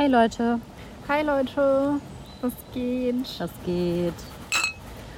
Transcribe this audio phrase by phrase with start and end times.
[0.00, 0.58] Hey Leute,
[1.10, 2.00] Hi Leute,
[2.40, 3.38] was geht?
[3.38, 4.14] was geht?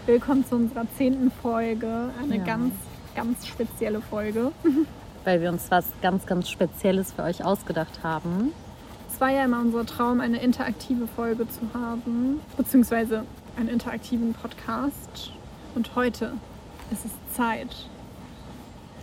[0.06, 2.10] Willkommen zu unserer zehnten Folge.
[2.20, 2.42] Eine Ja.
[2.42, 2.74] ganz,
[3.14, 4.50] ganz spezielle Folge.
[5.24, 8.50] Weil wir uns was ganz, ganz Spezielles für euch ausgedacht haben.
[9.08, 13.22] Es war ja immer unser Traum, eine interaktive Folge zu haben, beziehungsweise
[13.56, 15.30] einen interaktiven Podcast.
[15.76, 16.32] Und heute
[16.90, 17.86] ist es Zeit.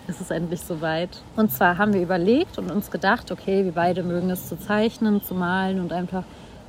[0.10, 1.22] Es ist endlich soweit.
[1.36, 5.22] Und zwar haben wir überlegt und uns gedacht, okay, wir beide mögen es zu zeichnen,
[5.22, 6.24] zu malen und einfach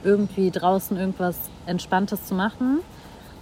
[0.05, 2.81] irgendwie draußen irgendwas Entspanntes zu machen.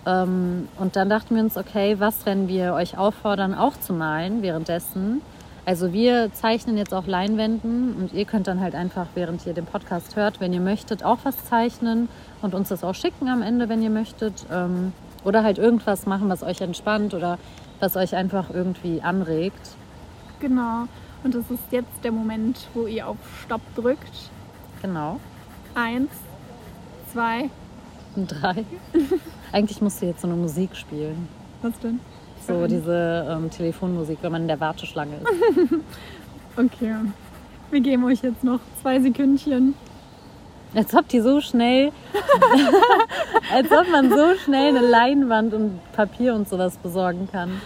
[0.07, 4.41] Ähm, Und dann dachten wir uns, okay, was, wenn wir euch auffordern, auch zu malen
[4.41, 5.21] währenddessen?
[5.67, 9.67] Also wir zeichnen jetzt auf Leinwänden und ihr könnt dann halt einfach, während ihr den
[9.67, 12.09] Podcast hört, wenn ihr möchtet, auch was zeichnen
[12.41, 14.47] und uns das auch schicken am Ende, wenn ihr möchtet.
[14.53, 14.93] Ähm,
[15.25, 17.39] Oder halt irgendwas machen, was euch entspannt oder
[17.81, 19.75] was euch einfach irgendwie anregt.
[20.41, 20.85] Genau.
[21.25, 24.31] Und es ist jetzt der Moment, wo ihr auf Stopp drückt.
[24.83, 25.19] Genau.
[25.75, 26.11] Eins,
[27.13, 27.51] zwei,
[28.17, 28.65] Und drei.
[29.53, 31.29] Eigentlich musst du jetzt so eine Musik spielen.
[31.63, 32.01] was denn?
[32.47, 35.75] So diese ähm, Telefonmusik, wenn man in der Warteschlange ist.
[36.57, 36.93] Okay.
[37.71, 39.75] Wir geben euch jetzt noch zwei Sekündchen.
[40.75, 41.93] Als ob die so schnell,
[43.55, 47.61] als ob man so schnell eine Leinwand und Papier und sowas besorgen kann.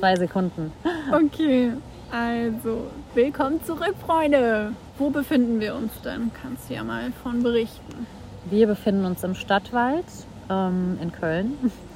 [0.00, 0.72] Zwei Sekunden.
[1.12, 1.72] Okay,
[2.10, 4.72] also willkommen zurück, Freunde.
[4.96, 6.30] Wo befinden wir uns denn?
[6.40, 8.06] Kannst du ja mal von berichten.
[8.48, 10.06] Wir befinden uns im Stadtwald
[10.48, 11.52] ähm, in Köln.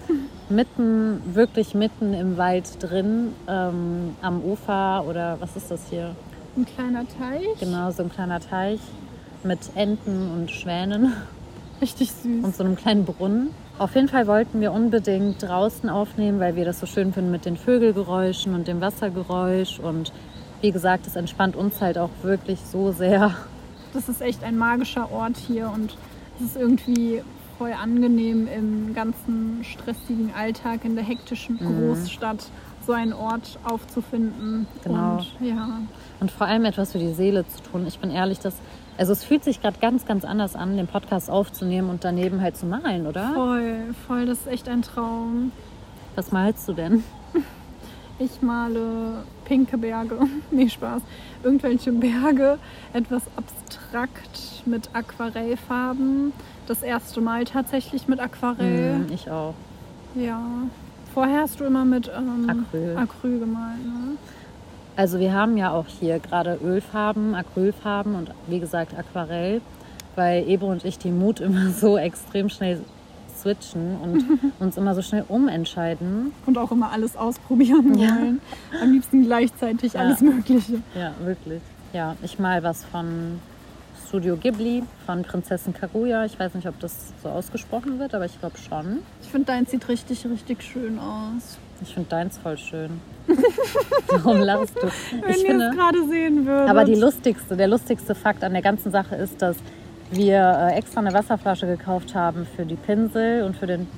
[0.50, 6.14] Mitten, wirklich mitten im Wald drin, ähm, am Ufer oder was ist das hier?
[6.58, 7.58] Ein kleiner Teich.
[7.58, 8.80] Genau, so ein kleiner Teich
[9.44, 11.14] mit Enten und Schwänen
[11.80, 12.44] Richtig süß.
[12.44, 13.48] und so einem kleinen Brunnen.
[13.76, 17.44] Auf jeden Fall wollten wir unbedingt draußen aufnehmen, weil wir das so schön finden mit
[17.44, 19.80] den Vögelgeräuschen und dem Wassergeräusch.
[19.80, 20.12] Und
[20.60, 23.34] wie gesagt, es entspannt uns halt auch wirklich so sehr.
[23.92, 25.96] Das ist echt ein magischer Ort hier und
[26.38, 27.22] es ist irgendwie
[27.58, 32.46] voll angenehm im ganzen stressigen Alltag in der hektischen Großstadt
[32.86, 34.60] so einen Ort aufzufinden.
[34.60, 34.66] Mhm.
[34.82, 35.16] Genau.
[35.16, 35.80] Und ja,
[36.20, 37.86] Und vor allem etwas für die Seele zu tun.
[37.86, 38.54] Ich bin ehrlich, das,
[38.96, 42.56] also es fühlt sich gerade ganz, ganz anders an, den Podcast aufzunehmen und daneben halt
[42.56, 43.32] zu malen, oder?
[43.34, 45.52] voll, voll, das ist echt ein Traum.
[46.14, 47.02] Was malst du denn?
[48.18, 50.18] Ich male pinke Berge.
[50.52, 51.02] nee, Spaß.
[51.42, 52.58] Irgendwelche Berge,
[52.92, 56.32] etwas abstrakt mit Aquarellfarben.
[56.66, 58.94] Das erste Mal tatsächlich mit Aquarell.
[58.94, 59.54] Hm, ich auch.
[60.14, 60.40] Ja.
[61.12, 62.96] Vorher hast du immer mit ähm, Acryl.
[62.96, 64.16] Acryl gemalt, ne?
[64.96, 69.60] Also wir haben ja auch hier gerade Ölfarben, Acrylfarben und wie gesagt Aquarell,
[70.14, 72.80] weil Ebro und ich die Mut immer so extrem schnell
[73.36, 74.24] switchen und
[74.60, 76.32] uns immer so schnell umentscheiden.
[76.46, 78.14] Und auch immer alles ausprobieren Ja.
[78.14, 78.40] wollen.
[78.80, 80.00] Am liebsten gleichzeitig Ja.
[80.00, 80.80] alles Mögliche.
[80.94, 81.60] Ja, wirklich.
[81.92, 83.40] Ja, ich mal was von
[84.08, 86.24] Studio Ghibli, von Prinzessin Kaguya.
[86.24, 89.00] Ich weiß nicht, ob das so ausgesprochen wird, aber ich glaube schon.
[89.22, 91.58] Ich finde, deins sieht richtig, richtig schön aus.
[91.82, 93.00] Ich finde deins voll schön.
[94.08, 94.86] Warum lachst du?
[95.20, 96.68] Wenn Ich finde, es gerade sehen würdet.
[96.68, 99.56] aber die lustigste, der lustigste Fakt an der ganzen Sache ist, dass
[100.10, 103.88] wir äh, extra eine Wasserflasche gekauft haben für die Pinsel und für den.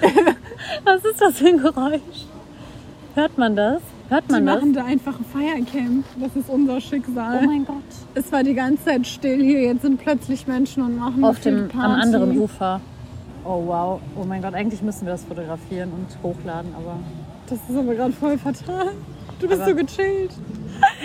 [0.84, 2.26] Was ist das für ein Geräusch?
[3.14, 3.82] Hört man das?
[4.12, 4.54] Hört die man das?
[4.56, 6.04] machen da einfach ein Feiercamp.
[6.20, 7.40] Das ist unser Schicksal.
[7.42, 7.76] Oh mein Gott.
[8.14, 11.68] Es war die ganze Zeit still hier, jetzt sind plötzlich Menschen und machen Auf dem
[11.68, 11.78] Party.
[11.86, 12.80] am anderen Ufer.
[13.44, 14.00] Oh wow.
[14.20, 16.98] Oh mein Gott, eigentlich müssen wir das fotografieren und hochladen, aber.
[17.48, 18.88] Das ist aber gerade voll fatal.
[19.40, 20.30] Du bist Aber- so gechillt.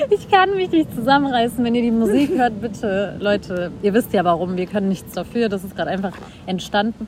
[0.10, 3.16] Ich kann mich nicht zusammenreißen, wenn ihr die Musik hört, bitte.
[3.20, 5.50] Leute, ihr wisst ja warum, wir können nichts dafür.
[5.50, 6.14] Das ist gerade einfach
[6.48, 7.08] entstanden.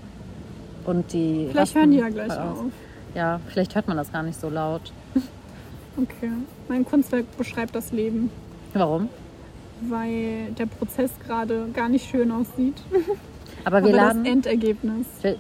[0.85, 1.47] Und die.
[1.49, 2.63] Vielleicht rasten hören die ja gleich auf.
[3.15, 4.81] Ja, vielleicht hört man das gar nicht so laut.
[6.01, 6.31] Okay.
[6.67, 8.29] Mein Kunstwerk beschreibt das Leben,
[8.73, 9.09] Warum?
[9.81, 12.75] weil der Prozess gerade gar nicht schön aussieht.
[13.65, 15.07] Aber wir aber laden, das Endergebnis.
[15.21, 15.35] wir,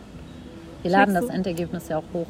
[0.81, 1.25] wir laden das?
[1.25, 2.27] Endergebnis ja auch hoch.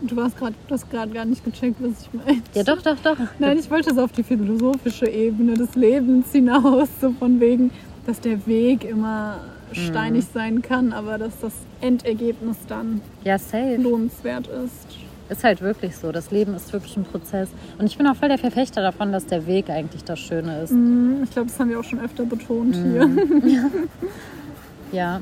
[0.00, 2.42] Du hast gerade du hast gerade gar nicht gecheckt, was ich meine.
[2.54, 3.16] Ja, doch, doch, doch.
[3.38, 7.70] Nein, ich wollte so auf die philosophische Ebene des Lebens hinaus, so von wegen,
[8.06, 9.38] dass der Weg immer
[9.70, 10.28] steinig Mhm.
[10.34, 13.76] sein kann, aber dass das Endergebnis dann Ja, safe.
[13.76, 14.88] lohnenswert ist.
[15.32, 16.12] Ist halt wirklich so.
[16.12, 17.48] Das Leben ist wirklich ein Prozess.
[17.78, 20.72] Und ich bin auch voll der Verfechter davon, dass der Weg eigentlich das Schöne ist.
[20.72, 23.42] Mm, Ich glaube, das haben wir auch schon öfter betont Mhm.
[23.44, 23.70] hier.
[24.92, 25.20] Ja,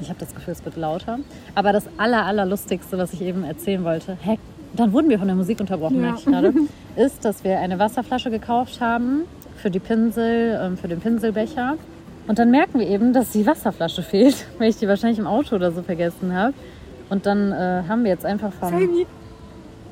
[0.00, 1.18] ich habe das Gefühl, es wird lauter.
[1.54, 4.38] Aber das aller, allerlustigste, was ich eben erzählen wollte, hä,
[4.74, 6.02] dann wurden wir von der Musik unterbrochen, Ja.
[6.02, 6.52] merke ich gerade,
[6.96, 9.22] ist, dass wir eine Wasserflasche gekauft haben
[9.56, 11.76] für die Pinsel, ähm, für den Pinselbecher.
[12.26, 15.56] Und dann merken wir eben, dass die Wasserflasche fehlt, weil ich die wahrscheinlich im Auto
[15.56, 16.52] oder so vergessen habe.
[17.14, 18.70] Und dann äh, haben wir jetzt einfach vom...
[18.70, 19.06] Sammy,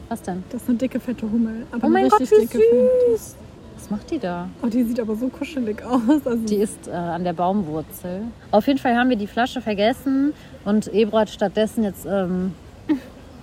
[0.09, 0.43] Was denn?
[0.51, 1.67] das ist eine dicke, fette Hummel.
[1.71, 3.13] Aber Oh mein Gott, wie dicke, fette.
[3.13, 3.37] süß!
[3.77, 4.49] Was macht die da?
[4.61, 6.27] Oh, die sieht aber so kuschelig aus.
[6.27, 8.23] Also Die ist äh, an der Baumwurzel.
[8.51, 10.33] Auf jeden Fall haben wir die Flasche vergessen
[10.65, 12.55] und Ebro hat stattdessen jetzt, ähm,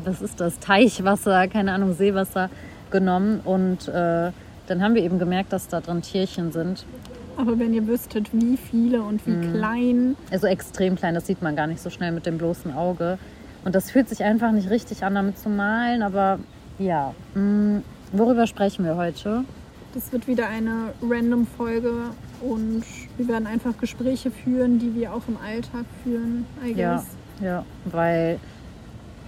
[0.03, 2.49] was ist das, Teichwasser, keine Ahnung, Seewasser
[2.91, 3.39] genommen.
[3.45, 4.31] Und äh,
[4.67, 6.85] dann haben wir eben gemerkt, dass da drin Tierchen sind.
[7.37, 9.53] aber wenn ihr wüsstet, wie viele und wie Mhm.
[9.53, 10.15] klein.
[10.31, 13.17] Also extrem klein, das sieht man gar nicht so schnell mit dem bloßen Auge.
[13.65, 16.01] Und das fühlt sich einfach nicht richtig an, damit zu malen.
[16.03, 16.39] Aber
[16.77, 17.81] ja, mh,
[18.13, 19.43] worüber sprechen wir heute?
[19.93, 21.91] Das wird wieder eine random Folge
[22.41, 22.83] und
[23.17, 27.05] wir werden einfach Gespräche führen, die wir auch im Alltag führen, I Ja, guess.
[27.41, 28.39] ja, weil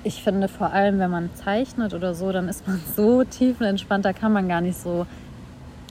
[0.03, 4.13] ich finde, vor allem wenn man zeichnet oder so, dann ist man so tiefenentspannt, da
[4.13, 5.07] kann man gar nicht so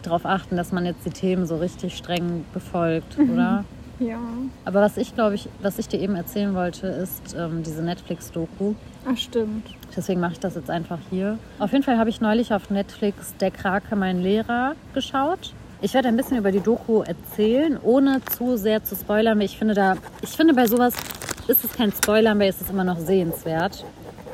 [0.03, 3.65] darauf achten, dass man jetzt die Themen so richtig streng befolgt, oder?
[4.01, 4.19] Ja.
[4.65, 8.75] Aber was ich glaube ich, was ich dir eben erzählen wollte, ist ähm, diese Netflix-Doku.
[9.07, 9.67] Ach, stimmt.
[9.97, 11.39] Deswegen mache ich das jetzt einfach hier.
[11.59, 15.53] Auf jeden Fall habe ich neulich auf Netflix Der Krake, mein Lehrer geschaut.
[15.83, 19.57] Ich werde ein bisschen über die Doku erzählen, ohne zu sehr zu spoilern, weil ich
[19.57, 20.95] finde da, ich finde bei sowas
[21.49, 23.85] ist es kein Spoilern, weil es ist immer noch sehenswert.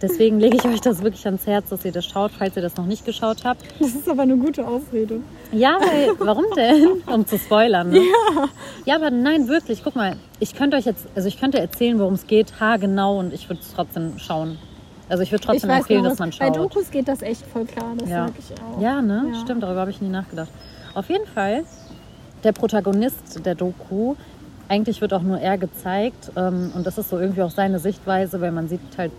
[0.03, 2.77] Deswegen lege ich euch das wirklich ans Herz, dass ihr das schaut, falls ihr das
[2.77, 3.63] noch nicht geschaut habt.
[3.81, 5.21] Das ist aber eine gute Ausrede.
[5.53, 7.03] Ja, weil, warum denn?
[7.13, 7.99] Um zu spoilern, ne?
[8.01, 8.49] Ja.
[8.85, 12.15] Ja, aber nein, wirklich, guck mal, ich könnte euch jetzt, also ich könnte erzählen, worum
[12.15, 14.59] es geht, haargenau und ich würde es trotzdem schauen.
[15.09, 16.57] Also ich würde trotzdem empfehlen, noch, dass man Bei schaut.
[16.57, 18.27] Dokus geht das echt voll klar, das Ja.
[18.39, 18.81] ich auch.
[18.81, 19.31] Ja, ne?
[19.33, 19.41] Ja.
[19.41, 20.49] Stimmt, darüber habe ich nie nachgedacht.
[20.95, 21.65] Auf jeden Fall,
[22.45, 24.15] der Protagonist der Doku,
[24.69, 26.33] eigentlich wird auch nur er gezeigt.
[26.37, 29.13] Ähm, und das ist so irgendwie auch seine Sichtweise, weil man sieht halt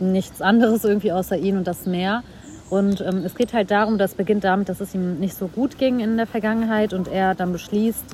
[0.00, 2.22] nichts anderes irgendwie außer ihn und das Meer.
[2.68, 5.78] Und ähm, es geht halt darum, das beginnt damit, dass es ihm nicht so gut
[5.78, 8.04] ging in der Vergangenheit und er dann beschließt,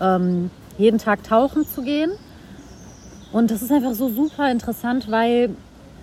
[0.00, 2.12] ähm, jeden Tag tauchen zu gehen.
[3.32, 5.50] Und das ist einfach so super interessant, weil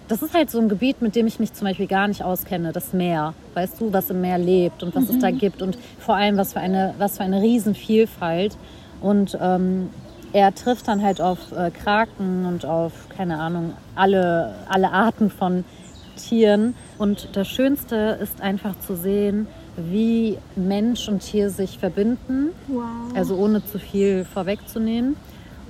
[0.08, 2.72] das ist halt so ein Gebiet, mit dem ich mich zum Beispiel gar nicht auskenne,
[2.72, 3.36] das Meer.
[3.54, 6.54] Weißt du, was im Meer lebt und was es da gibt und vor allem, was
[6.54, 8.58] für eine, was für eine Riesenvielfalt.
[9.02, 9.90] Und ähm,
[10.34, 15.64] er trifft dann halt auf äh, Kraken und auf, keine Ahnung, alle, alle Arten von
[16.16, 16.76] Tieren.
[16.98, 19.48] Und das Schönste ist einfach zu sehen,
[19.78, 22.50] wie Mensch und Tier sich verbinden.
[22.68, 22.84] Wow.
[23.16, 25.16] Also ohne zu viel vorwegzunehmen.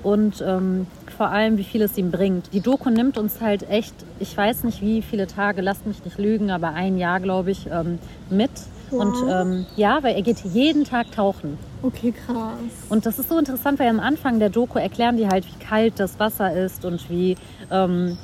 [0.01, 2.53] Und ähm, vor allem, wie viel es ihm bringt.
[2.53, 6.17] Die Doku nimmt uns halt echt, ich weiß nicht wie viele Tage, lasst mich nicht
[6.17, 8.51] lügen, aber ein Jahr, glaube ich, ähm, mit.
[8.91, 9.01] Wow.
[9.01, 11.57] Und ähm, ja, weil er geht jeden Tag tauchen.
[11.81, 12.53] okay, krass.
[12.89, 15.99] Und das ist so interessant, weil am Anfang der Doku erklären die halt, wie kalt
[15.99, 17.35] das Wasser ist und wie,
[17.71, 18.17] ähm,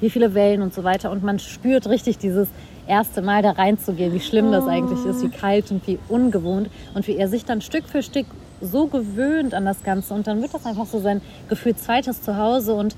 [0.00, 1.10] wie viele Wellen und so weiter.
[1.10, 2.48] Und man spürt richtig dieses
[2.86, 6.68] erste Mal da reinzugehen, wie schlimm das eigentlich ist, wie kalt und wie ungewohnt.
[6.94, 8.26] Und wie er sich dann Stück für Stück
[8.60, 10.14] so gewöhnt an das Ganze.
[10.14, 12.74] Und dann wird das einfach so sein Gefühl zweites Zuhause.
[12.74, 12.96] Und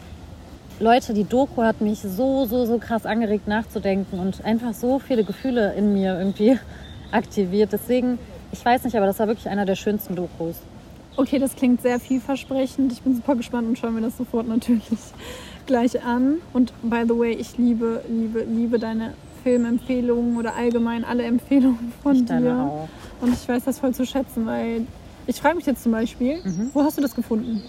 [0.79, 5.25] Leute, die Doku hat mich so, so, so krass angeregt nachzudenken und einfach so viele
[5.25, 6.59] Gefühle in mir irgendwie
[7.13, 7.73] aktiviert.
[7.73, 8.19] Deswegen,
[8.53, 10.57] ich weiß nicht, aber das war wirklich einer der schönsten Dokus.
[11.17, 12.93] Okay, das klingt sehr vielversprechend.
[12.93, 14.83] Ich bin super gespannt und schaue mir das sofort natürlich
[15.67, 16.37] gleich an.
[16.53, 22.17] Und by the way, ich liebe, liebe, liebe deine Filmempfehlungen oder allgemein alle Empfehlungen von
[22.17, 22.55] Ich dir.
[22.57, 22.89] auch.
[23.21, 24.83] Und ich weiß das voll zu schätzen, weil
[25.27, 26.71] ich frage mich jetzt zum Beispiel, Mhm.
[26.75, 27.63] wo hast du das gefunden?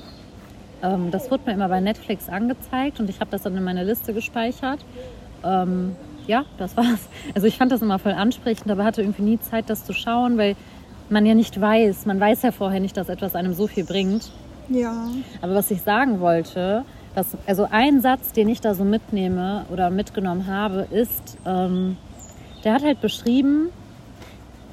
[0.83, 3.83] Ähm, das wurde mir immer bei Netflix angezeigt und ich habe das dann in meine
[3.83, 4.79] Liste gespeichert.
[5.43, 5.95] Ähm,
[6.27, 7.07] ja, das war's.
[7.33, 10.37] Also ich fand das immer voll ansprechend, aber hatte irgendwie nie Zeit, das zu schauen,
[10.37, 10.55] weil
[11.09, 14.29] man ja nicht weiß, man weiß ja vorher nicht, dass etwas einem so viel bringt.
[14.69, 15.07] Ja.
[15.41, 16.83] Aber was ich sagen wollte,
[17.15, 21.97] was, also ein Satz, den ich da so mitnehme oder mitgenommen habe, ist, ähm,
[22.63, 23.69] der hat halt beschrieben,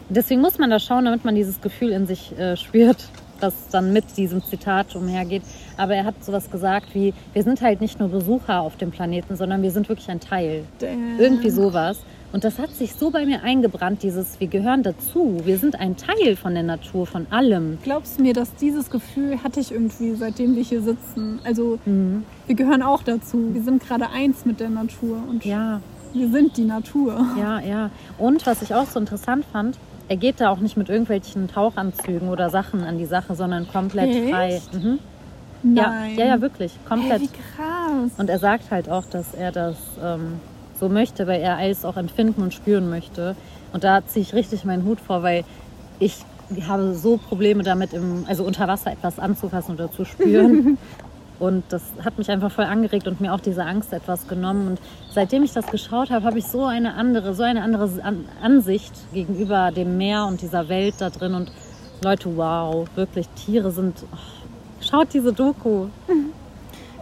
[0.09, 3.09] deswegen muss man da schauen, damit man dieses Gefühl in sich äh, spürt,
[3.41, 5.43] das dann mit diesem Zitat umhergeht.
[5.77, 9.37] Aber er hat sowas gesagt wie, wir sind halt nicht nur Besucher auf dem Planeten,
[9.37, 10.65] sondern wir sind wirklich ein Teil.
[10.79, 11.19] Damn.
[11.19, 11.99] Irgendwie sowas.
[12.33, 15.97] Und das hat sich so bei mir eingebrannt, dieses, wir gehören dazu, wir sind ein
[15.97, 17.79] Teil von der Natur, von allem.
[17.85, 21.39] Glaubst du mir, dass dieses Gefühl hatte ich irgendwie, seitdem wir hier sitzen?
[21.45, 22.25] Also Mhm.
[22.49, 23.55] wir gehören auch dazu.
[23.55, 25.81] Wir sind gerade eins mit der Natur und Ja,
[26.13, 27.25] wir sind die Natur.
[27.39, 27.91] Ja, ja.
[28.19, 32.29] Und was ich auch so interessant fand, er geht da auch nicht mit irgendwelchen Tauchanzügen
[32.29, 34.31] oder Sachen an die Sache, sondern komplett Echt?
[34.31, 34.61] frei.
[34.73, 34.99] Mhm.
[35.75, 36.19] Ja, Nein.
[36.19, 36.73] ja, ja, wirklich.
[36.73, 37.23] Hey, Komplett.
[37.23, 38.13] wie krass.
[38.19, 40.41] Und er sagt halt auch, dass er das ähm,
[40.79, 43.35] so möchte, weil er alles auch empfinden und spüren möchte.
[43.73, 45.45] Und da ziehe ich richtig meinen Hut vor, weil
[45.99, 46.19] ich
[46.69, 50.77] habe so Probleme damit, im, also unter Wasser etwas anzufassen oder zu spüren.
[51.39, 54.69] Und das hat mich einfach voll angeregt und mir auch diese Angst etwas genommen.
[54.69, 58.27] Und seitdem ich das geschaut habe, habe ich so eine andere, so eine andere An
[58.41, 61.35] Ansicht gegenüber dem Meer und dieser Welt da drin.
[61.35, 61.51] Und
[62.03, 64.05] Leute, wow, wirklich, Tiere sind.
[64.13, 64.17] Oh,
[64.81, 65.87] schaut diese Doku.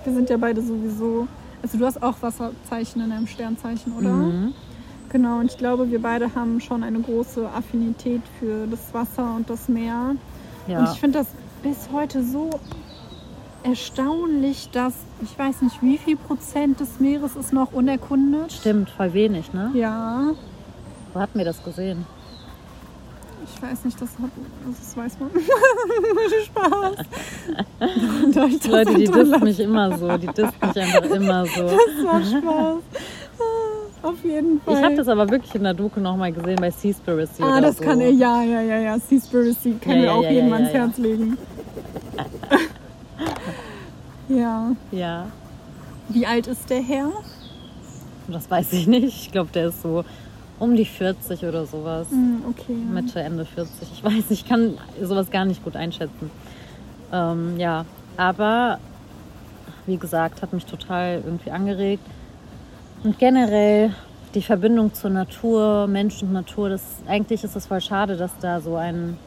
[0.04, 1.28] Wir sind ja beide sowieso.
[1.62, 4.10] Also du hast auch Wasserzeichen in deinem Sternzeichen, oder?
[4.10, 4.54] Mhm.
[5.10, 9.50] Genau, und ich glaube, wir beide haben schon eine große Affinität für das Wasser und
[9.50, 10.16] das Meer.
[10.66, 10.78] Ja.
[10.78, 11.28] Und ich finde das
[11.62, 12.48] bis heute so
[13.64, 18.52] erstaunlich, dass ich weiß nicht, wie viel Prozent des Meeres ist noch unerkundet.
[18.52, 19.70] Stimmt, voll wenig, ne?
[19.74, 20.30] Ja,
[21.12, 22.04] Wo hatten wir das gesehen?
[23.44, 24.30] ich weiß nicht, das, hat,
[24.66, 25.30] das weiß man.
[26.46, 27.06] Spaß.
[28.34, 30.16] Das Leute, die disst mich immer so.
[30.16, 31.62] Die disst mich einfach immer so.
[31.62, 32.78] Das war Spaß.
[33.38, 34.74] Ah, Auf jeden Fall.
[34.78, 37.84] Ich habe das aber wirklich in der Doku nochmal gesehen bei Seaspiracy Ah, das so.
[37.84, 38.98] kann er, ja, ja, ja, ja.
[38.98, 41.36] Seaspiracy können Ja, wir ja, auch ja, jedem ans Herz legen.
[44.28, 44.72] Ja.
[44.90, 45.26] Ja,
[46.08, 47.10] Wie alt ist der Herr?
[48.28, 49.04] das weiß ich nicht.
[49.04, 50.04] Ich glaube, der ist so
[50.58, 52.08] um die 40 oder sowas.
[52.10, 52.72] Hm, okay.
[52.74, 53.92] Mitte, Ende 40.
[53.92, 56.30] Ich weiß, ich kann sowas gar nicht gut einschätzen.
[57.12, 57.84] Ähm, ja,
[58.16, 58.78] aber
[59.86, 62.04] wie gesagt, hat mich total irgendwie angeregt.
[63.02, 63.92] Und generell
[64.34, 68.60] die Verbindung zur Natur, Mensch und Natur, das eigentlich ist es voll schade, dass da
[68.60, 69.18] so ein,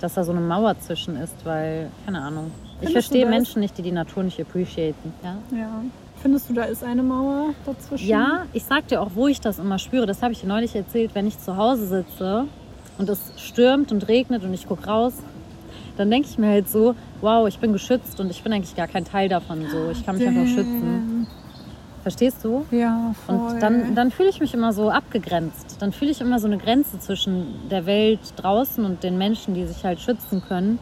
[0.00, 2.52] dass da so eine Mauer zwischen ist, weil, keine Ahnung.
[2.80, 3.26] Ich Findest verstehe?
[3.26, 5.12] Menschen nicht, die die Natur nicht appreciaten.
[5.22, 5.36] Ja?
[5.56, 5.82] Ja.
[6.20, 8.06] Findest du, da ist eine Mauer dazwischen?
[8.06, 10.06] Ja, ich sag dir auch, wo ich das immer spüre.
[10.06, 12.46] Das habe ich dir neulich erzählt, wenn ich zu Hause sitze
[12.98, 15.14] und es stürmt und regnet und ich gucke raus,
[15.96, 18.86] dann denke ich mir halt so, wow, ich bin geschützt und ich bin eigentlich gar
[18.86, 19.66] kein Teil davon.
[19.70, 21.26] So, ich kann mich einfach schützen.
[22.02, 22.64] Verstehst du?
[22.70, 23.36] Ja, voll.
[23.36, 25.76] Und dann, dann fühle ich mich immer so abgegrenzt.
[25.80, 29.66] Dann fühle ich immer so eine Grenze zwischen der Welt draußen und den Menschen, die
[29.66, 30.78] sich halt schützen können.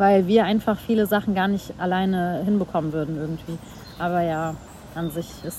[0.00, 3.58] Weil wir einfach viele Sachen gar nicht alleine hinbekommen würden irgendwie.
[3.98, 4.54] Aber ja,
[4.94, 5.58] an sich ist,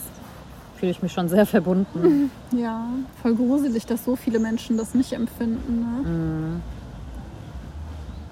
[0.77, 2.31] fühle ich mich schon sehr verbunden.
[2.51, 2.85] Ja,
[3.21, 5.79] voll gruselig, dass so viele Menschen das nicht empfinden.
[5.79, 6.59] Ne?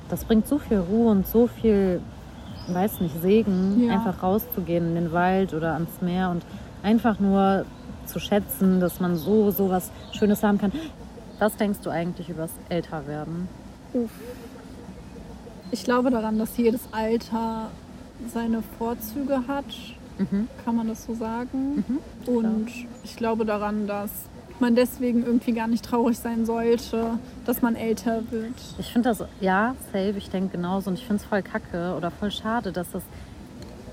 [0.09, 2.01] Das bringt so viel Ruhe und so viel,
[2.69, 3.93] weiß nicht, Segen, Ja.
[3.93, 6.41] einfach rauszugehen in den Wald oder ans Meer und
[6.81, 7.65] einfach nur
[8.07, 10.71] zu schätzen, dass man so, so was Schönes haben kann.
[11.37, 13.47] Was denkst du eigentlich übers Älterwerden?
[13.93, 14.09] Uff.
[15.71, 17.69] Ich glaube daran, dass jedes Alter
[18.33, 19.65] seine Vorzüge hat.
[20.17, 20.47] Mhm.
[20.65, 21.83] Kann man das so sagen?
[22.25, 22.67] Und
[23.03, 24.11] ich glaube daran, dass
[24.59, 28.53] man deswegen irgendwie gar nicht traurig sein sollte, dass man älter wird.
[28.77, 30.89] Ich finde das, ja, safe, ich denke genauso.
[30.89, 33.03] Und ich finde es voll kacke oder voll schade, dass das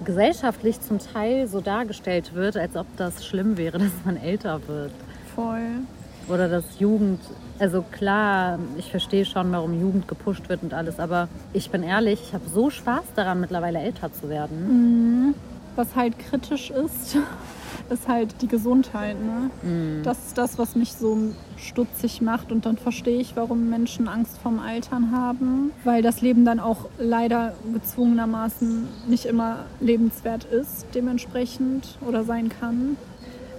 [0.05, 4.93] gesellschaftlich zum Teil so dargestellt wird, als ob das schlimm wäre, dass man älter wird.
[5.35, 5.83] Voll.
[6.29, 7.21] Oder dass Jugend,
[7.59, 12.21] also klar, ich verstehe schon, warum Jugend gepusht wird und alles, aber ich bin ehrlich,
[12.27, 15.35] ich habe so Spaß daran, mittlerweile älter zu werden.
[15.77, 17.17] Was halt kritisch ist,
[17.91, 19.17] ist halt die Gesundheit.
[19.21, 20.03] Ne?
[20.03, 21.17] Das ist das, was mich so
[21.57, 22.51] stutzig macht.
[22.51, 25.71] Und dann verstehe ich, warum Menschen Angst vorm Altern haben.
[25.85, 32.97] Weil das Leben dann auch leider gezwungenermaßen nicht immer lebenswert ist, dementsprechend oder sein kann.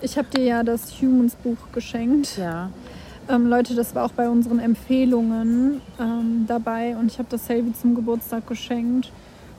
[0.02, 2.38] Ich habe dir ja das Humans Buch geschenkt.
[2.38, 2.70] Ja,
[3.30, 7.74] Ähm, Leute, das war auch bei unseren Empfehlungen ähm, dabei und ich habe das Selby
[7.74, 9.12] zum Geburtstag geschenkt.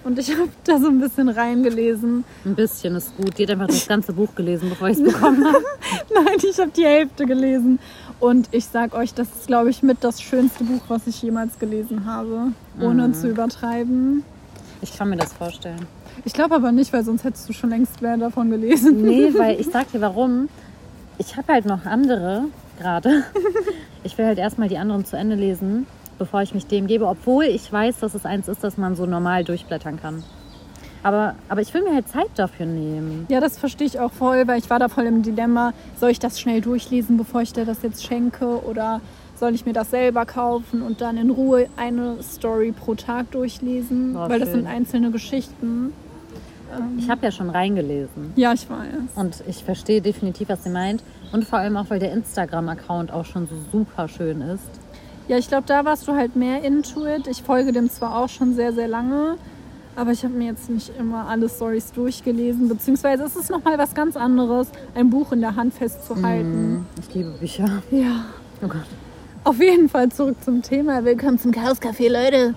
[0.05, 2.25] Und ich habe da so ein bisschen reingelesen.
[2.47, 3.37] ein bisschen ist gut.
[3.37, 5.63] Die hat einfach das ganze Buch gelesen, bevor ich es bekommen habe.
[6.15, 7.79] Nein, ich habe die Hälfte gelesen.
[8.21, 11.59] Und ich sag euch, das ist, glaube ich, mit das schönste Buch, was ich jemals
[11.59, 12.53] gelesen habe.
[12.81, 14.25] Ohne zu übertreiben.
[14.81, 15.87] Ich kann mir das vorstellen.
[16.25, 19.03] Ich glaube aber nicht, weil sonst hättest du schon längst mehr davon gelesen.
[19.03, 20.49] Nee, weil ich sag dir warum.
[21.19, 22.45] Ich habe halt noch andere
[22.79, 23.25] gerade.
[24.05, 25.87] Ich will halt erstmal die anderen zu Ende lesen,
[26.19, 29.07] bevor ich mich dem gebe, obwohl ich weiß, dass es eins ist, das man so
[29.07, 30.23] normal durchblättern kann.
[31.03, 33.27] Aber, aber ich will mir halt Zeit dafür nehmen.
[33.29, 36.21] Ja, das verstehe ich auch voll, weil ich war da voll im Dilemma, soll ich
[36.21, 39.01] das schnell durchlesen, bevor ich dir das jetzt schenke oder
[39.39, 44.17] soll ich mir das selber kaufen und dann in Ruhe eine Story pro Tag durchlesen,
[44.17, 44.61] Oh, weil das schön.
[44.61, 45.93] sind einzelne Geschichten.
[46.99, 48.33] Ich habe ja schon reingelesen.
[48.37, 48.87] Ja, ich weiß.
[49.17, 51.03] Und ich verstehe definitiv, was sie meint.
[51.33, 54.69] Und vor allem auch, weil der Instagram-Account auch schon so super schön ist.
[55.29, 57.27] Ja, ich glaube, da warst du halt mehr into it.
[57.27, 59.37] Ich folge dem zwar auch schon sehr, sehr lange,
[59.97, 63.95] aber ich habe mir jetzt nicht immer alle Stories durchgelesen, beziehungsweise es ist nochmal was
[63.95, 66.85] ganz anderes, ein Buch in der Hand festzuhalten.
[67.01, 67.83] Ich liebe Bücher.
[67.91, 68.25] Ja.
[68.63, 68.87] Oh Gott.
[69.49, 71.07] Auf jeden Fall zurück zum Thema.
[71.07, 72.55] Willkommen zum Chaos Café, Leute.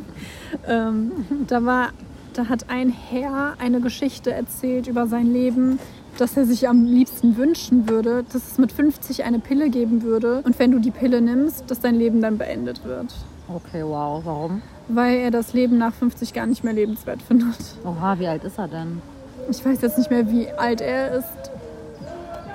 [0.68, 1.10] ähm,
[1.46, 1.88] da war,
[2.34, 5.78] da hat ein Herr eine Geschichte erzählt über sein Leben,
[6.18, 10.42] dass er sich am liebsten wünschen würde, dass es mit 50 eine Pille geben würde
[10.44, 13.06] und wenn du die Pille nimmst, dass dein Leben dann beendet wird.
[13.48, 14.20] Okay, wow.
[14.22, 14.60] Warum?
[14.88, 17.56] Weil er das Leben nach 50 gar nicht mehr lebenswert findet.
[17.86, 19.00] Oha, wie alt ist er denn?
[19.48, 21.50] Ich weiß jetzt nicht mehr, wie alt er ist.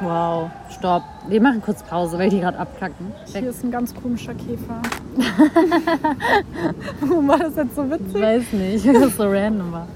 [0.04, 0.50] Wow.
[0.70, 1.04] Stopp.
[1.28, 3.12] Wir machen kurz Pause, weil die gerade abkacken.
[3.26, 4.82] Hier ist ein ganz komischer Käfer.
[7.02, 8.22] Warum war das jetzt so Ich witzig?
[8.22, 9.88] weiß nicht, das ist so random war.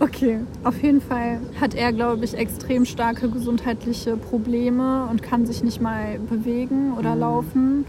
[0.00, 5.62] Okay, auf jeden Fall hat er, glaube ich, extrem starke gesundheitliche Probleme und kann sich
[5.64, 7.20] nicht mal bewegen oder Mhm.
[7.20, 7.86] laufen.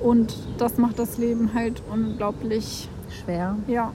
[0.00, 2.88] Und das macht das Leben halt unglaublich,
[3.22, 3.56] Schwer.
[3.66, 3.92] ja.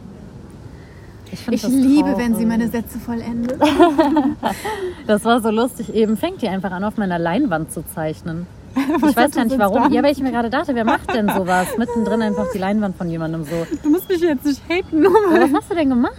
[1.32, 2.48] Ich, Ich liebe, wenn sie traurig.
[2.48, 3.60] meine Sätze vollendet.
[5.08, 5.94] Das war so lustig.
[5.94, 8.48] Eben fängt die einfach an, auf meiner Leinwand zu zeichnen.
[9.08, 9.92] Ich weiß gar nicht warum.
[9.92, 11.68] Ja, weil ich mir gerade dachte, wer macht denn sowas?
[11.78, 13.66] Mittendrin einfach die Leinwand von jemandem so.
[13.84, 15.12] Du musst mich jetzt nicht haten, mal.
[15.42, 16.14] was hast du denn gemacht?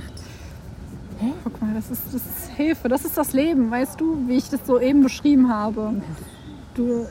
[1.44, 4.48] Guck mal, das ist, das ist Hilfe, das ist das Leben, weißt du, wie ich
[4.50, 5.94] das so eben beschrieben habe.
[6.74, 7.06] Du,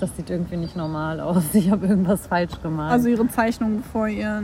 [0.00, 1.42] Das sieht irgendwie nicht normal aus.
[1.52, 2.92] Ich habe irgendwas falsch gemalt.
[2.92, 4.42] also ihre Zeichnung, bevor ihr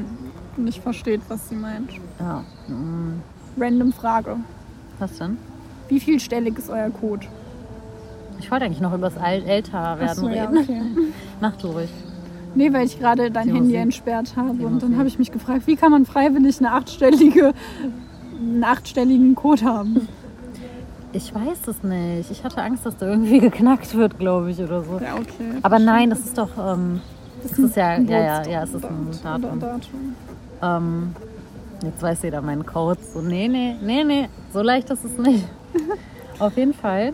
[0.59, 1.91] nicht versteht, was sie meint.
[2.21, 2.43] ja.
[2.69, 3.21] mm,
[3.59, 4.37] Random Frage.
[4.99, 5.39] Was denn?
[5.89, 7.27] Wie vielstellig ist euer Code?
[8.39, 10.59] Ich wollte eigentlich noch über das Al älter werden Achso, ja, reden.
[10.59, 10.83] okay.
[11.41, 11.89] Mach du ruhig.
[12.55, 13.81] Nee, weil ich gerade dein Die Handy Musik.
[13.81, 14.55] entsperrt habe.
[14.59, 17.53] Die und dann habe ich mich gefragt, wie kann man freiwillig eine achtstellige,
[18.39, 20.09] einen achtstelligen Code haben?
[21.13, 22.31] Ich weiß es nicht.
[22.31, 24.99] Ich hatte Angst, dass der irgendwie geknackt wird, glaube ich, oder so.
[25.03, 25.59] Ja, okay.
[25.63, 26.51] Aber nein, das ist doch.
[26.59, 27.01] Ähm,
[27.43, 29.61] das ist ja, ein ja, ja, Geburtstag- ja, es ist ein Datum.
[29.61, 30.17] Datum.
[30.63, 31.15] Ähm,
[31.83, 32.99] jetzt weiß jeder meinen Code.
[33.13, 35.45] So, nee, nee, nee, nee, so leicht ist es nicht.
[36.39, 37.13] Auf jeden Fall.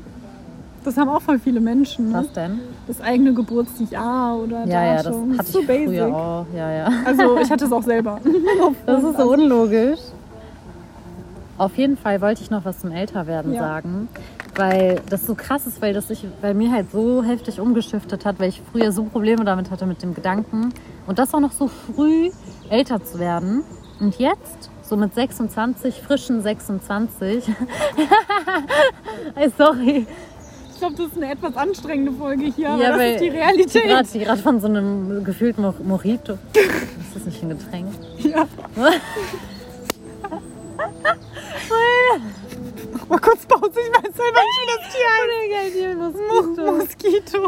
[0.85, 2.09] Das haben auch voll viele Menschen.
[2.11, 2.15] Ne?
[2.19, 2.59] Was denn?
[2.89, 5.39] Das eigene Geburtsjahr oder Ja, ja, das Datum.
[5.39, 5.87] hatte so ich basic.
[5.89, 6.47] früher auch.
[6.57, 6.89] Ja, ja.
[7.05, 8.19] Also ich hatte es auch selber.
[8.87, 10.01] Das ist so unlogisch.
[11.59, 13.61] Auf jeden Fall wollte ich noch was zum Älterwerden Ja.
[13.61, 14.09] sagen,
[14.57, 18.41] weil das so krass ist, weil das sich bei mir halt so heftig umgeschiftet hat,
[18.41, 20.71] weil ich früher so Probleme damit hatte mit dem Gedanken
[21.07, 22.31] und das auch noch so früh
[22.73, 23.63] älter zu werden
[24.01, 27.45] und jetzt so mit 26, frischen 26.
[29.37, 30.07] Ey, sorry.
[30.73, 33.29] Ich glaube, das ist eine etwas anstrengende Folge hier, aber Ja, das weil ist die
[33.29, 34.13] Realität.
[34.25, 36.33] Gerade von so einem gefühlten Mo- Mojito.
[36.55, 37.89] Ist das nicht ein Getränk?
[38.19, 38.47] Ja.
[43.13, 45.29] mal kurz Pause, ich weiß selber nicht, wie das Tier heißt.
[46.57, 47.39] Moskito.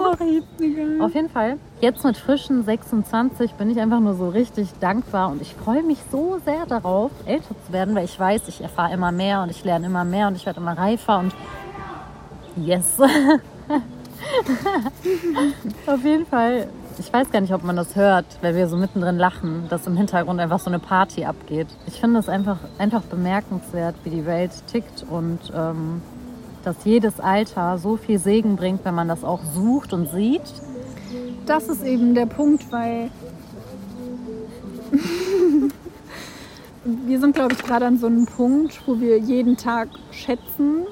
[1.04, 5.40] Auf jeden Fall, jetzt mit frischen 26 bin ich einfach nur so richtig dankbar und
[5.40, 9.10] ich freue mich so sehr darauf, älter zu werden, weil ich weiß, ich erfahre immer
[9.10, 11.32] mehr und ich lerne immer mehr und ich werde immer reifer und
[12.56, 13.00] yes.
[15.86, 19.18] Auf jeden Fall, ich weiß gar nicht, ob man das hört, weil wir so mittendrin
[19.18, 21.68] lachen, dass im Hintergrund einfach so eine Party abgeht.
[21.86, 26.02] Ich finde es einfach, einfach bemerkenswert, wie die Welt tickt und ähm,
[26.64, 30.42] dass jedes Alter so viel Segen bringt, wenn man das auch sucht und sieht.
[31.46, 33.10] Das ist eben der Punkt, weil
[36.84, 40.84] wir sind, glaube ich, gerade an so einem Punkt, wo wir jeden Tag schätzen,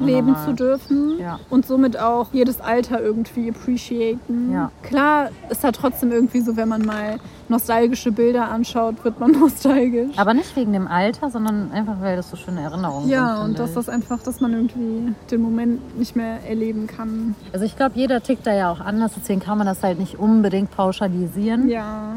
[0.00, 0.46] leben unnormal.
[0.46, 1.38] zu dürfen Ja.
[1.48, 4.52] und somit auch jedes Alter irgendwie appreciaten.
[4.52, 4.70] Ja.
[4.82, 10.16] Klar ist da trotzdem irgendwie so, wenn man mal nostalgische Bilder anschaut, wird man nostalgisch.
[10.18, 13.36] Aber nicht wegen dem Alter, sondern einfach, weil das so schöne Erinnerungen ja, sind.
[13.38, 17.34] und finde dass das einfach, dass man irgendwie den Moment nicht mehr erleben kann.
[17.52, 20.18] Also ich glaube, jeder tickt da ja auch anders, deswegen kann man das halt nicht
[20.18, 21.68] unbedingt pauschalisieren.
[21.68, 22.14] Ja.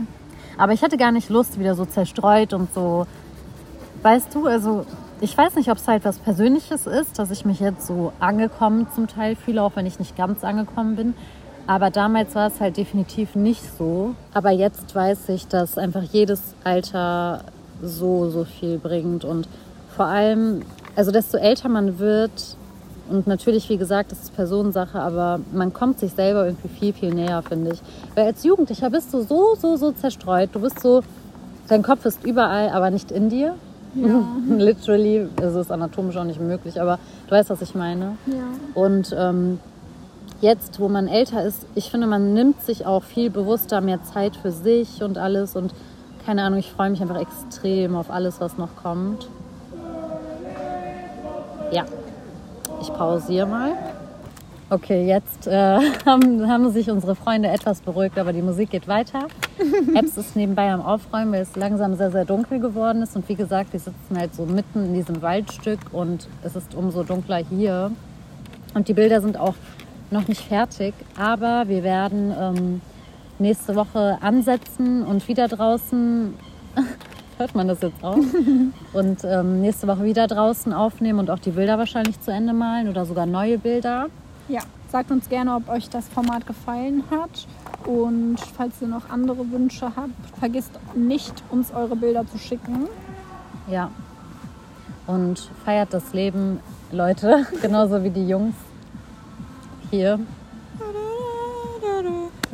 [0.58, 3.06] Aber ich hatte gar nicht Lust, wieder so zerstreut und so.
[4.02, 4.86] Weißt du, also
[5.22, 8.88] ich weiß nicht, ob es halt was Persönliches ist, dass ich mich jetzt so angekommen
[8.94, 11.14] zum Teil fühle, auch wenn ich nicht ganz angekommen bin.
[11.66, 14.16] Aber damals war es halt definitiv nicht so.
[14.34, 17.46] Aber jetzt weiß ich, dass einfach jedes Alter
[17.82, 19.24] so, so viel bringt.
[19.24, 19.48] Und
[19.96, 20.64] vor allem,
[20.96, 22.58] also desto älter man wird,
[23.10, 27.14] und natürlich, wie gesagt, das ist Personensache, aber man kommt sich selber irgendwie viel, viel
[27.14, 27.82] näher, finde ich.
[28.16, 30.50] Weil als Jugendlicher bist du so, so, so zerstreut.
[30.54, 31.02] Du bist so,
[31.68, 33.56] dein Kopf ist überall, aber nicht in dir.
[33.96, 34.26] Ja.
[34.58, 38.18] Literally, es ist anatomisch auch nicht möglich, aber du weißt, was ich meine.
[38.26, 38.44] ja.
[38.74, 39.60] Und ähm,
[40.42, 44.36] jetzt, wo man älter ist, ich finde, man nimmt sich auch viel bewusster mehr Zeit
[44.36, 45.56] für sich und alles.
[45.56, 45.74] Und
[46.26, 49.28] keine Ahnung, ich freue mich einfach extrem auf alles, was noch kommt.
[51.72, 51.86] Ja,
[52.84, 53.72] ich pausiere mal.
[54.70, 59.28] Okay, jetzt äh, haben, haben sich unsere Freunde etwas beruhigt, aber die Musik geht weiter.
[59.96, 63.16] Ebbs ist nebenbei am Aufräumen, weil es langsam sehr, sehr dunkel geworden ist.
[63.16, 67.04] Und wie gesagt, wir sitzen halt so mitten in diesem Waldstück und es ist umso
[67.04, 67.92] dunkler hier.
[68.74, 69.56] Und die Bilder sind auch
[70.12, 72.82] noch nicht fertig, aber wir werden ähm,
[73.40, 76.34] nächste Woche ansetzen und wieder draußen.
[77.38, 78.18] Hört man das jetzt auch?
[78.94, 82.90] und ähm, nächste Woche wieder draußen aufnehmen und auch die Bilder wahrscheinlich zu Ende malen
[82.90, 84.08] oder sogar neue Bilder.
[84.48, 87.48] Ja, sagt uns gerne, ob euch das Format gefallen hat.
[87.86, 92.88] Und falls ihr noch andere Wünsche habt, vergisst nicht, uns eure Bilder zu schicken.
[93.70, 93.90] Ja.
[95.08, 96.60] Und feiert das Leben,
[96.92, 98.56] Leute, genauso wie die Jungs
[99.90, 100.20] hier.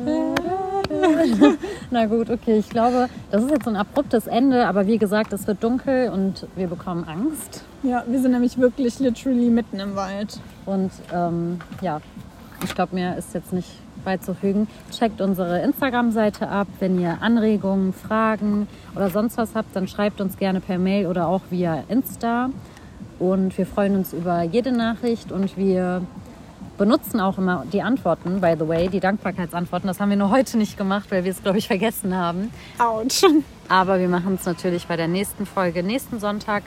[1.92, 2.58] Na gut, okay.
[2.58, 6.10] Ich glaube, das ist jetzt so ein abruptes Ende, aber wie gesagt, es wird dunkel
[6.10, 7.64] und wir bekommen Angst.
[7.82, 10.38] Ja, wir sind nämlich wirklich literally mitten im Wald.
[10.66, 12.00] Und ähm, ja,
[12.62, 13.68] ich glaube, mir ist jetzt nicht
[14.04, 14.68] beizufügen.
[14.92, 16.68] Checkt unsere Instagram-Seite ab.
[16.78, 21.26] Wenn ihr Anregungen, Fragen oder sonst was habt, dann schreibt uns gerne per Mail oder
[21.26, 22.50] auch via Insta.
[23.18, 26.02] Und wir freuen uns über jede Nachricht und wir
[26.80, 29.86] benutzen auch immer die Antworten, by the way, die Dankbarkeitsantworten.
[29.86, 32.50] Das haben wir nur heute nicht gemacht, weil wir es, glaube ich, vergessen haben.
[32.78, 33.22] Autsch.
[33.68, 36.62] Aber wir machen es natürlich bei der nächsten Folge, nächsten Sonntag.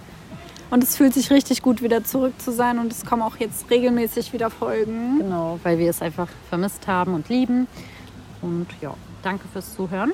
[0.69, 2.77] Und es fühlt sich richtig gut, wieder zurück zu sein.
[2.77, 5.17] Und es kommen auch jetzt regelmäßig wieder Folgen.
[5.17, 7.67] Genau, weil wir es einfach vermisst haben und lieben.
[8.43, 10.11] Und ja, danke fürs Zuhören.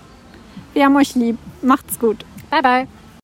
[0.71, 1.37] Wir haben euch lieb.
[1.61, 2.23] Macht's gut.
[2.49, 2.98] Bye, bye.